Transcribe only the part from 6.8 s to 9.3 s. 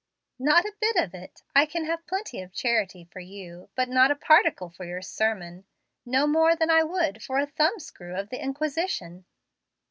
would for a thumb screw of the Inquisition."